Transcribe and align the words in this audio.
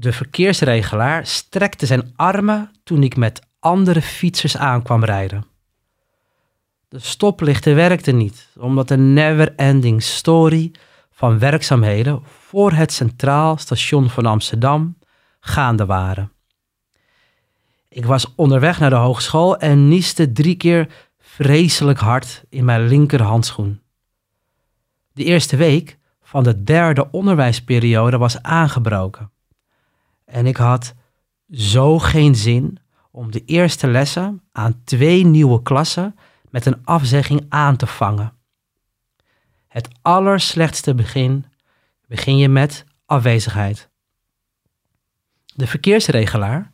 De 0.00 0.12
verkeersregelaar 0.12 1.26
strekte 1.26 1.86
zijn 1.86 2.12
armen 2.16 2.70
toen 2.84 3.02
ik 3.02 3.16
met 3.16 3.40
andere 3.58 4.02
fietsers 4.02 4.56
aankwam 4.56 5.04
rijden. 5.04 5.46
De 6.88 6.98
stoplichten 6.98 7.74
werkten 7.74 8.16
niet, 8.16 8.48
omdat 8.58 8.88
de 8.88 8.96
never-ending 8.96 10.02
story 10.02 10.72
van 11.10 11.38
werkzaamheden 11.38 12.22
voor 12.24 12.72
het 12.72 12.92
Centraal 12.92 13.56
Station 13.56 14.08
van 14.08 14.26
Amsterdam 14.26 14.98
gaande 15.40 15.86
waren. 15.86 16.32
Ik 17.88 18.04
was 18.04 18.34
onderweg 18.34 18.78
naar 18.78 18.90
de 18.90 18.96
hogeschool 18.96 19.58
en 19.58 19.88
nieste 19.88 20.32
drie 20.32 20.56
keer 20.56 20.88
vreselijk 21.18 21.98
hard 21.98 22.44
in 22.48 22.64
mijn 22.64 22.86
linkerhandschoen. 22.86 23.80
De 25.12 25.24
eerste 25.24 25.56
week 25.56 25.98
van 26.22 26.42
de 26.42 26.62
derde 26.62 27.10
onderwijsperiode 27.10 28.18
was 28.18 28.42
aangebroken. 28.42 29.30
En 30.30 30.46
ik 30.46 30.56
had 30.56 30.94
zo 31.50 31.98
geen 31.98 32.34
zin 32.34 32.78
om 33.10 33.30
de 33.30 33.44
eerste 33.44 33.86
lessen 33.86 34.42
aan 34.52 34.80
twee 34.84 35.24
nieuwe 35.24 35.62
klassen 35.62 36.16
met 36.50 36.66
een 36.66 36.84
afzegging 36.84 37.46
aan 37.48 37.76
te 37.76 37.86
vangen. 37.86 38.32
Het 39.68 39.88
allerslechtste 40.02 40.94
begin 40.94 41.44
begin 42.06 42.36
je 42.36 42.48
met 42.48 42.84
afwezigheid. 43.06 43.88
De 45.54 45.66
verkeersregelaar 45.66 46.70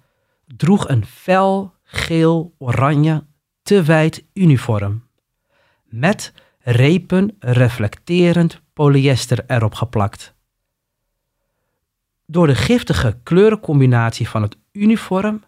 droeg 0.46 0.88
een 0.88 1.06
fel 1.06 1.74
geel-oranje 1.82 3.26
te 3.62 3.82
wijd 3.82 4.24
uniform 4.32 5.08
met 5.84 6.32
repen 6.58 7.36
reflecterend 7.38 8.60
polyester 8.72 9.44
erop 9.46 9.74
geplakt. 9.74 10.35
Door 12.26 12.46
de 12.46 12.54
giftige 12.54 13.18
kleurencombinatie 13.22 14.28
van 14.28 14.42
het 14.42 14.56
uniform 14.72 15.44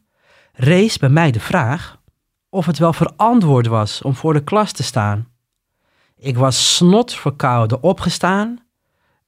rees 0.52 0.98
bij 0.98 1.08
mij 1.08 1.30
de 1.30 1.40
vraag 1.40 2.00
of 2.48 2.66
het 2.66 2.78
wel 2.78 2.92
verantwoord 2.92 3.66
was 3.66 4.02
om 4.02 4.14
voor 4.14 4.32
de 4.32 4.44
klas 4.44 4.72
te 4.72 4.82
staan. 4.82 5.28
Ik 6.16 6.36
was 6.36 6.76
snotverkouden 6.76 7.82
opgestaan 7.82 8.66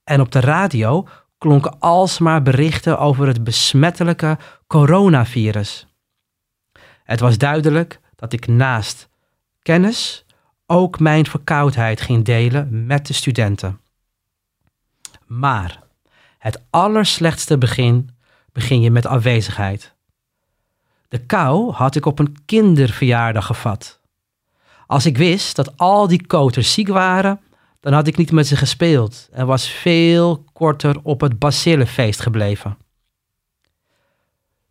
en 0.03 0.21
op 0.21 0.31
de 0.31 0.39
radio 0.39 1.07
klonken 1.37 1.79
alsmaar 1.79 2.41
berichten 2.41 2.99
over 2.99 3.27
het 3.27 3.43
besmettelijke 3.43 4.37
coronavirus. 4.67 5.87
Het 7.03 7.19
was 7.19 7.37
duidelijk 7.37 7.99
dat 8.15 8.33
ik 8.33 8.47
naast 8.47 9.09
kennis 9.61 10.25
ook 10.65 10.99
mijn 10.99 11.25
verkoudheid 11.25 12.01
ging 12.01 12.25
delen 12.25 12.85
met 12.85 13.07
de 13.07 13.13
studenten. 13.13 13.79
Maar 15.25 15.83
het 16.41 16.61
allerslechtste 16.69 17.57
begin 17.57 18.09
begin 18.51 18.81
je 18.81 18.91
met 18.91 19.05
afwezigheid. 19.05 19.93
De 21.07 21.17
kou 21.17 21.71
had 21.71 21.95
ik 21.95 22.05
op 22.05 22.19
een 22.19 22.35
kinderverjaardag 22.45 23.45
gevat. 23.45 23.99
Als 24.87 25.05
ik 25.05 25.17
wist 25.17 25.55
dat 25.55 25.77
al 25.77 26.07
die 26.07 26.25
koters 26.25 26.73
ziek 26.73 26.87
waren, 26.87 27.41
dan 27.79 27.93
had 27.93 28.07
ik 28.07 28.17
niet 28.17 28.31
met 28.31 28.47
ze 28.47 28.55
gespeeld 28.55 29.27
en 29.31 29.45
was 29.45 29.69
veel 29.69 30.43
korter 30.53 30.99
op 31.03 31.21
het 31.21 31.39
bacillenfeest 31.39 32.19
gebleven. 32.19 32.77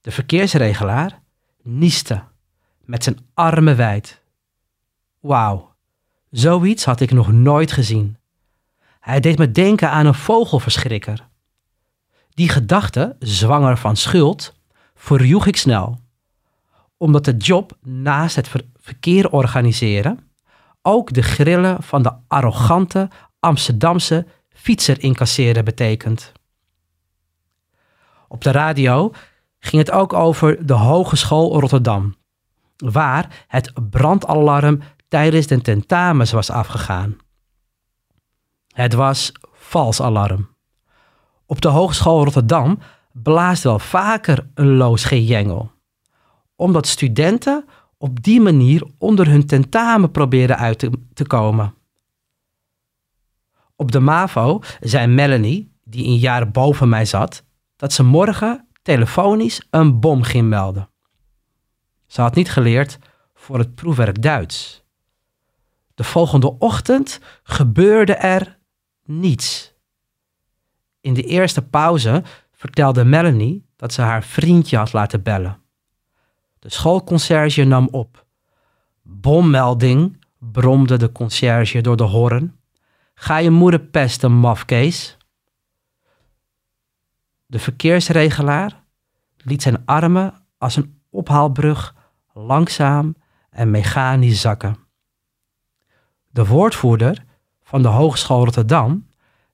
De 0.00 0.10
verkeersregelaar 0.10 1.20
nieste 1.62 2.22
met 2.84 3.04
zijn 3.04 3.18
armen 3.34 3.76
wijd. 3.76 4.22
Wauw, 5.20 5.74
zoiets 6.30 6.84
had 6.84 7.00
ik 7.00 7.10
nog 7.10 7.32
nooit 7.32 7.72
gezien. 7.72 8.16
Hij 9.00 9.20
deed 9.20 9.38
me 9.38 9.50
denken 9.50 9.90
aan 9.90 10.06
een 10.06 10.14
vogelverschrikker. 10.14 11.28
Die 12.34 12.48
gedachte, 12.48 13.16
zwanger 13.18 13.76
van 13.76 13.96
schuld, 13.96 14.54
verjoeg 14.94 15.46
ik 15.46 15.56
snel. 15.56 15.98
Omdat 16.96 17.24
de 17.24 17.36
job 17.36 17.78
naast 17.82 18.36
het 18.36 18.50
verkeer 18.76 19.30
organiseren 19.30 20.30
ook 20.82 21.12
de 21.12 21.22
grillen 21.22 21.82
van 21.82 22.02
de 22.02 22.12
arrogante 22.28 23.08
Amsterdamse 23.38 24.26
fietser 24.48 25.02
incasseren 25.02 25.64
betekent. 25.64 26.32
Op 28.28 28.42
de 28.42 28.50
radio 28.50 29.12
ging 29.58 29.86
het 29.86 29.90
ook 29.90 30.12
over 30.12 30.66
de 30.66 30.72
Hogeschool 30.72 31.60
Rotterdam, 31.60 32.14
waar 32.76 33.44
het 33.46 33.72
brandalarm 33.90 34.82
tijdens 35.08 35.46
de 35.46 35.60
tentamens 35.60 36.32
was 36.32 36.50
afgegaan. 36.50 37.16
Het 38.66 38.92
was 38.92 39.32
vals 39.52 40.00
alarm. 40.02 40.49
Op 41.50 41.60
de 41.60 41.68
Hogeschool 41.68 42.24
Rotterdam 42.24 42.78
blaast 43.12 43.62
wel 43.62 43.78
vaker 43.78 44.50
een 44.54 44.76
loos 44.76 45.04
gejengel, 45.04 45.72
omdat 46.56 46.86
studenten 46.86 47.64
op 47.98 48.22
die 48.22 48.40
manier 48.40 48.86
onder 48.98 49.28
hun 49.28 49.46
tentamen 49.46 50.10
proberen 50.10 50.58
uit 50.58 50.78
te, 50.78 50.90
te 51.14 51.26
komen. 51.26 51.74
Op 53.76 53.92
de 53.92 54.00
MAVO 54.00 54.60
zei 54.80 55.06
Melanie, 55.06 55.72
die 55.84 56.06
een 56.06 56.16
jaar 56.16 56.50
boven 56.50 56.88
mij 56.88 57.04
zat, 57.04 57.44
dat 57.76 57.92
ze 57.92 58.02
morgen 58.02 58.68
telefonisch 58.82 59.66
een 59.70 60.00
bom 60.00 60.22
ging 60.22 60.48
melden. 60.48 60.90
Ze 62.06 62.20
had 62.20 62.34
niet 62.34 62.50
geleerd 62.50 62.98
voor 63.34 63.58
het 63.58 63.74
proefwerk 63.74 64.22
Duits. 64.22 64.84
De 65.94 66.04
volgende 66.04 66.58
ochtend 66.58 67.20
gebeurde 67.42 68.14
er 68.14 68.58
niets. 69.04 69.78
In 71.00 71.14
de 71.14 71.22
eerste 71.22 71.62
pauze 71.62 72.22
vertelde 72.52 73.04
Melanie 73.04 73.66
dat 73.76 73.92
ze 73.92 74.02
haar 74.02 74.22
vriendje 74.22 74.76
had 74.76 74.92
laten 74.92 75.22
bellen. 75.22 75.62
De 76.58 76.70
schoolconcierge 76.70 77.64
nam 77.64 77.88
op. 77.90 78.26
Bommelding, 79.02 80.24
bromde 80.38 80.96
de 80.96 81.12
conciërge 81.12 81.80
door 81.80 81.96
de 81.96 82.02
hoorn. 82.02 82.58
Ga 83.14 83.36
je 83.36 83.50
moeder 83.50 83.80
pesten, 83.80 84.32
mafkees. 84.32 85.16
De 87.46 87.58
verkeersregelaar 87.58 88.84
liet 89.36 89.62
zijn 89.62 89.84
armen 89.84 90.34
als 90.58 90.76
een 90.76 91.02
ophaalbrug 91.10 91.94
langzaam 92.32 93.14
en 93.50 93.70
mechanisch 93.70 94.40
zakken. 94.40 94.76
De 96.30 96.46
woordvoerder 96.46 97.24
van 97.62 97.82
de 97.82 97.88
Hogeschool 97.88 98.44
Rotterdam 98.44 99.08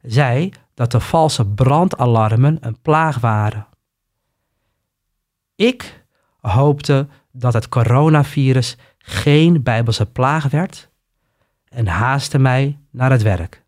zei 0.07 0.53
dat 0.75 0.91
de 0.91 1.01
valse 1.01 1.47
brandalarmen 1.47 2.59
een 2.61 2.81
plaag 2.81 3.21
waren. 3.21 3.67
Ik 5.55 6.07
hoopte 6.41 7.09
dat 7.33 7.53
het 7.53 7.69
coronavirus 7.69 8.77
geen 8.99 9.63
bijbelse 9.63 10.07
plaag 10.07 10.51
werd 10.51 10.91
en 11.69 11.87
haastte 11.87 12.39
mij 12.39 12.79
naar 12.91 13.11
het 13.11 13.23
werk. 13.23 13.66